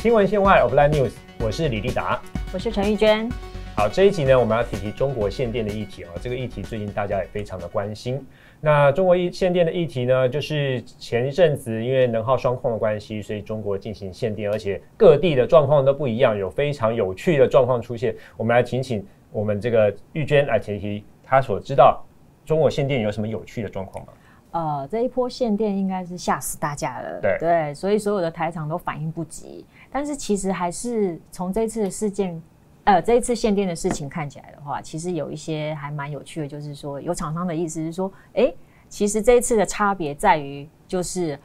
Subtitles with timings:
[0.00, 2.18] 新闻线外 Offline News，我是李立达，
[2.54, 3.28] 我是陈玉娟。
[3.76, 6.08] 好，这一集呢，我们要提提中国限电的议题啊。
[6.22, 8.26] 这个议题最近大家也非常的关心。
[8.62, 18.16] 那中国一限电的议题呢，就是前一阵子因为能耗双控的关系，所以中国进行限电，而且各地的状况都不一样，有非常有趣的状况出现。
[18.38, 22.02] 我们来请请我们这个玉娟来提提她所知道
[22.46, 24.14] 中国限电有什么有趣的状况吗？
[24.52, 29.64] 呃，这一波限电应该是吓死大家了，对对，所以所有的台厂都反应不及。
[29.92, 32.42] 但是其实还是从这次的事件，
[32.84, 38.52] 呃，这一次限电的事情看起来的话，其实有一些还蛮有趣的，就是说有厂商的意思是说，哎，
[38.88, 41.38] 其实这一次的差别在于，就是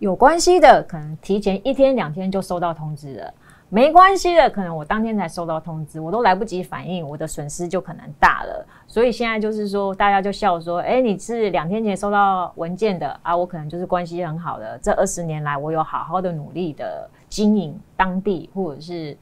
[0.00, 3.34] 有关系的可能提前一天两天就收到通知了。
[3.74, 8.64] 没关系的，可能我当天才收到通知，我都来不及反应，我的损失就可能大了。
[8.86, 14.78] 所以现在就是说，大家就笑说：“哎，你是两天前收到文件的啊，我可能就是关系很好的。
[14.78, 19.18] 这二十年来，我有好好的努力的经营当地或者是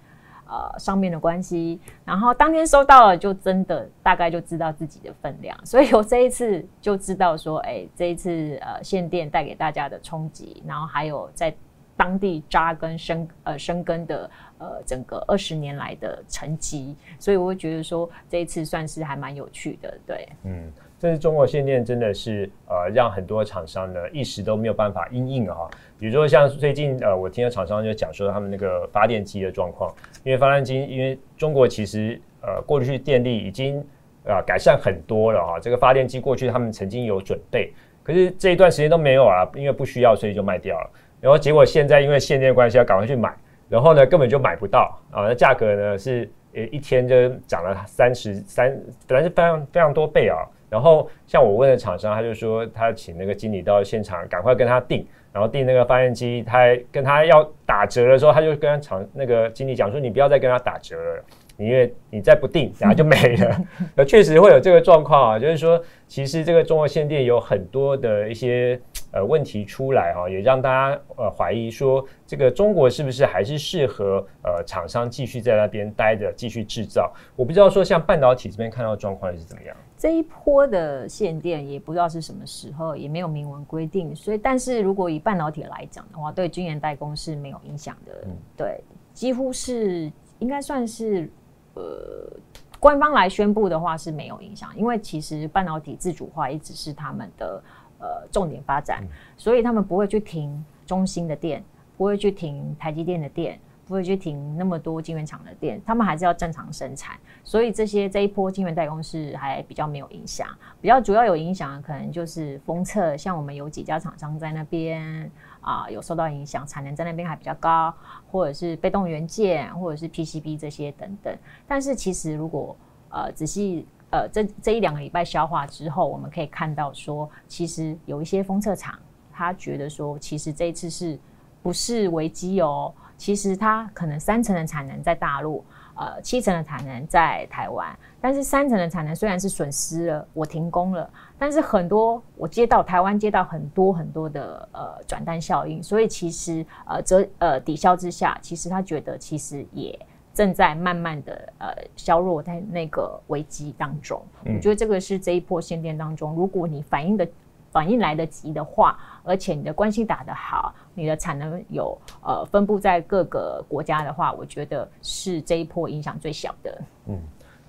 [0.47, 5.59] 呃上面的关系，然后当天收到了，就真的大概就知道自己的分量。
[5.65, 11.55] 所以我这一次就知道说，哎，这一次呃限电带给大家的冲击，然后还有在。
[11.97, 25.69] 当地扎根生呃生根的呃整个二十年来的成绩，所以我会觉得说这一次算是还蛮有趣的，对，嗯，这是中国限电真的是呃让很多厂商呢一时都没有办法应应啊，
[25.99, 33.79] 比如说像最近呃我听到厂商就讲说他们那个发电机的状况，因为发电机因为中国其实呃过去电力已经
[34.27, 40.91] 啊改善很多了啊，这个发电机过去他们曾经有准备，可是这一段时间都没有啊，因为不需要所以就卖掉了。
[41.23, 43.33] 然后结果现在因为限电关系要赶快去买，
[43.69, 45.23] 然后呢根本就买不到啊！
[45.23, 50.39] 那价格呢是呃一天就涨了三十三，本来是非常非常多倍啊。
[50.69, 56.59] 然后像我问的厂商，他就说他请那个经理到现场赶快跟他订，然后订那个发电机，他
[56.91, 61.25] 跟他要打折的时候，他就跟厂那个经理讲说，你不要再跟他打折了。
[61.59, 63.57] 你因为你再不定，然后就没了。
[63.97, 68.81] 呃，确实会有这个状况啊，就是说，其实这个中国限电有很多的一些
[69.13, 77.13] 呃问题出来哈，也让大家呃怀疑说，这个中国是不是还是适合呃厂商继续在那边待着，继续制造？
[77.37, 79.77] 我不知道说像半导体这边看到状况是怎么样。
[79.97, 88.13] 这一波的限电也不知道是什么时候，也没有明文规定，所以但是如果以半导体来讲的话，对军研代工是没有影响的。
[88.25, 91.31] 嗯，对，几乎是应该算是。
[91.75, 92.31] 呃，
[92.79, 97.65] 官方来宣布的话是没有影响，因为其实半导体自主化一直是他们的
[98.03, 99.03] 呃重点发展，
[99.39, 101.65] 所以他们不会去停中芯的店，
[101.97, 110.47] 不会去停台积电的店，不会去停那么多晶圆厂的店，他们还是要正常生产，所以这些这一波晶圆代工是还比较没有影响，
[110.83, 115.31] 比较主要有影响的可能就是封测，像我们有几家厂商在那边。
[115.63, 117.95] 啊，有受到影响，产能在那边还比较高，
[118.33, 121.33] 或者是被动元件，或者是 PCB 这些等等。
[121.69, 122.77] 但是其实如果
[123.11, 128.97] 呃仔细呃这这一两个礼拜消化之后，我们可以看到说，其实有一些封测厂，
[129.33, 131.19] 他觉得说，其实这一次是
[131.61, 132.95] 不是危机哦？
[133.17, 135.65] 其实它可能三成的产能在大陆。
[135.95, 141.09] 呃，七成的产能在台湾，但是三成的产能虽然是损失了，我停工了，
[141.39, 149.97] 但是很多我接到台湾接到很多很多的呃转单效应，所以其实呃折呃抵消之下，其实他觉得其实也
[150.35, 154.23] 正在慢慢的呃削弱在那个危机当中。
[154.45, 157.29] 我觉得这个是这一波限电当中，如果你反应的。
[157.73, 166.83] 反应来得及的话，而且你的关系打得好，你的产能有呃分布在各个国家的话，我觉得是这一波影响最小的。
[167.07, 167.19] 嗯，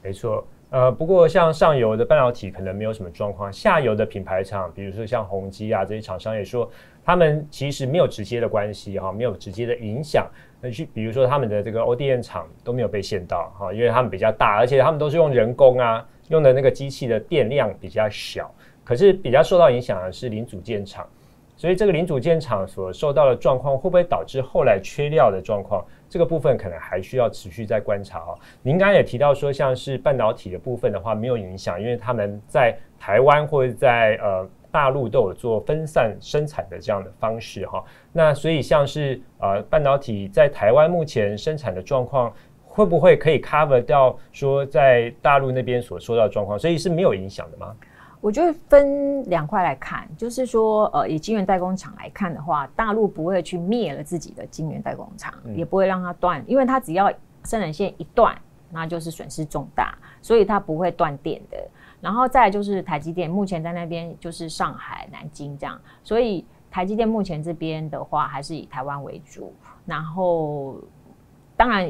[0.01, 0.45] 没错。
[0.73, 6.67] 呃，不过像上游的半导体可能没有什么状况，下游的品牌厂，比如说像宏基啊这些厂商也说，
[7.05, 10.27] 他们其实没有直接的关系哈，没有直接的影响。
[10.59, 18.51] 那去比如说他们的这个 ODM 厂都没有被限到哈，因为他们比较大，而且他们都是用人工啊，用的那个机器的电量比较小。
[18.83, 21.07] 可是比较受到影响的是零组件厂，
[21.63, 25.81] 所以这个零组件厂所受到的状况会不会导致后来缺料的状况？
[26.09, 28.37] 这个部分可能还需要持续再观察哦。
[28.61, 37.81] 您刚刚也提到说，像是半导体的部分的话没有影响，因为他们在台湾或者在呃大陆都有做分散生产的这样的方式哈。
[38.11, 42.33] 那所以像是呃半导体在台湾目前生产的状况，
[42.65, 46.59] 会不会可以 cover 掉说在大陆那边所受到的状况？
[46.59, 47.73] 所以是没有影响的吗？
[48.23, 57.11] 我觉得分两块来看，就是说，呃，以晶圆代工厂来看的话，大陆不会去灭了自己的晶圆代工厂，也不会让它断，因为它只要
[57.43, 58.33] 生产线一断，
[58.71, 61.57] 那就是损失重大，所以它不会断电的。
[61.99, 69.53] 然后再就是台积电，目前在那边就是上海、南京这样，所以台积电目前这边的话，还是以台湾为主，
[69.85, 70.77] 然后。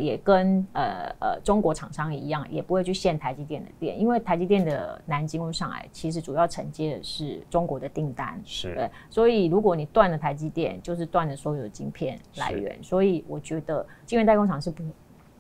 [0.02, 8.74] 也跟呃呃中国厂商一样，也不会去限台积电的电，因为台积电的南京或上海其实主要承接的是中国的订单，是。
[8.76, 14.84] 对，所以如果你断了台积电，就是断了所有的晶片来源，所以我觉得晶圆代工厂是不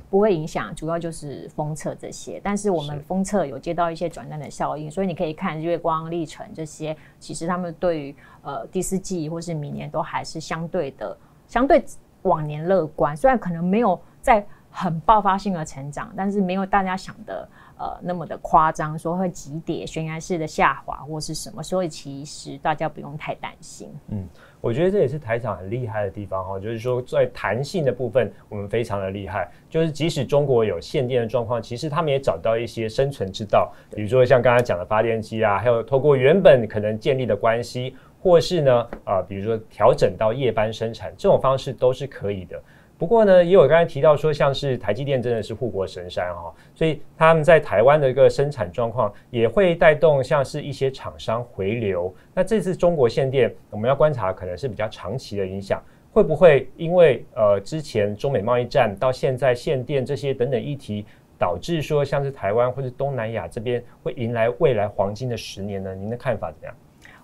[0.09, 11.17] 不会影响，主要就是封测这些，但是我们封测有接到一些转单的效应，所以你可以看月光、历程这些，其实他们对于呃第四季或是明年都还是相对的
[11.47, 11.83] 相对
[12.21, 13.99] 往年乐观，虽然可能没有。
[14.23, 17.47] 在很爆发性的成长，但是没有大家想的
[17.77, 23.93] 呃那么的夸张，说会急跌、悬崖式的下滑或是什么，所以其实大家不用太担心。
[24.07, 24.27] 嗯，
[24.61, 29.51] 我觉得这也是台场很厉害的地方哈，就是说在弹性的部分，我们非常的厉害。
[29.69, 42.59] 就是即使中国有限电的状况，其实他们也找到一些生存之道，比如说像刚才讲的发电机啊，还有透过原本可能建立的关系，或是呢啊，比如说调整到夜班生产这种方式都是可以的。
[43.03, 52.15] 不过呢，也有刚才提到说，像是台积电真的是护国神山哈，所以他们在台湾的一个生产状况也会带动像是一些厂商回流。
[52.33, 55.83] 那这次中国限电，我们要观察可能是比较长期的影响，
[56.13, 61.05] 会不会因为呃之前中美贸易战到现在限电这些等等议题，
[61.37, 65.93] 导致说像是台湾或者东南亚这边会迎来未来黄金的十年呢？
[65.93, 66.75] 您的看法怎么样？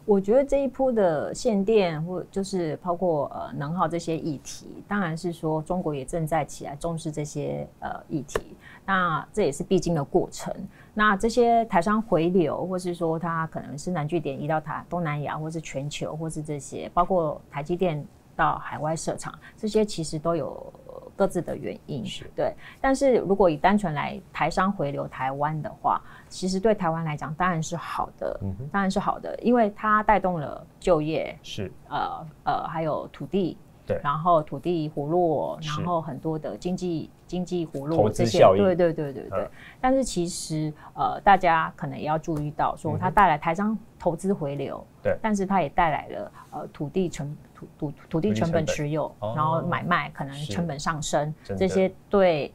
[0.06, 8.40] 我觉得这一波的限电，或就是包括呃能耗这些议题，当然是说中国也正在起来重视这些呃议题。
[8.86, 10.54] 那这也是必经的过程。
[10.94, 18.04] 那这些台商回流，或是说它可能是南据点移到台东南亚，或是全球，或是这些，包括台积电
[18.36, 20.74] 到海外设厂，这些其实都有。
[21.20, 22.24] 各自的原因是。
[22.34, 28.40] 对，但是如果以单纯来台商回流台湾的话，其实对台湾来讲当然是好的，
[28.72, 31.70] 当然是好的，因为它带动了就业，是。
[31.90, 33.58] 呃呃，还有土地，
[33.90, 39.50] 对，然后土地活络，然后很多的经济经济活络这些，对对对对对。
[39.82, 47.36] 但是其实呃，大家可能也要注意到，说它带来台商投资回流，对，但是它也带来了呃土地成。
[47.60, 52.50] 土土土地成本持有，然后买卖可能成本上升，这些对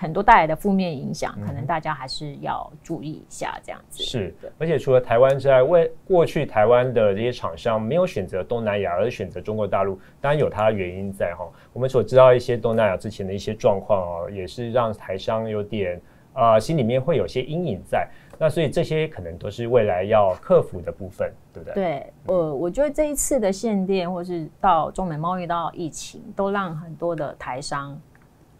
[0.00, 3.60] 很多带来的负面影响，可能大家还是要注意一下。
[3.62, 11.46] 这样子是的，而且除了台湾之外，为过去台湾的这些厂商没有选择东南亚，而选择中国大陆，当然有它的原因在哈。
[11.74, 16.00] 我们所知道一些东南亚之前的一些状况哦，也是让台商有点
[16.32, 18.08] 啊心里面会有些阴影在。
[18.38, 21.74] 那所以这些可能都是未来要克服的部分，对不对？
[21.74, 28.00] 对，呃，我觉得这一次的限电，或是到中美贸易到疫情，都让很多的台商，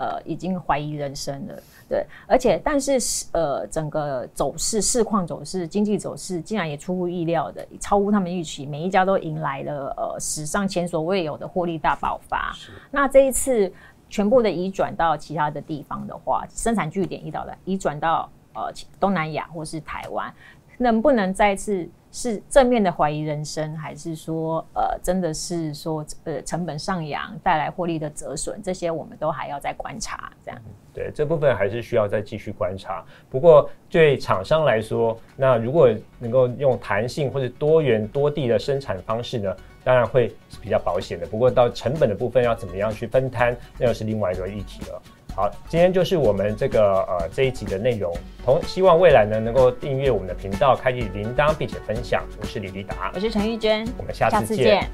[0.01, 1.63] 呃，已经怀疑人生了。
[1.87, 2.99] 对，而且但是
[3.33, 12.57] 呃，整个走势、市况走势、经济走势，竟然也出乎意料的，超乎他们预期，每一家都迎来了呃史上前所未有的获利大爆发。
[12.91, 13.71] 那这一次
[14.09, 18.27] 全部的移转到其他的地方的话，生产据点移到了移转到。
[18.53, 18.63] 呃，
[18.99, 20.35] 东南亚或是台湾，
[20.79, 28.61] 能不能再次是正面的怀疑人生，还是说呃，真的是说呃成本上扬带来获利的折损？
[28.63, 30.33] 这些我们都还要再观察。
[30.45, 30.61] 这样，
[30.93, 33.05] 对这部分还是需要再继续观察。
[33.29, 41.27] 不过对厂商来说，那如果能够用弹性或者多元多地的生产方式呢，当然会比较保险的。
[41.27, 45.03] 不过到成本的部分要怎么样去分摊，那又是另外一个议题了。
[45.41, 48.15] 好，今天就是我们这个呃这一集的内容。
[48.45, 52.23] 同希望未来呢能够订阅我们的频道，开启铃铛，并且分享。
[52.39, 54.87] 我是李立达，我是陈玉娟，我们下次见。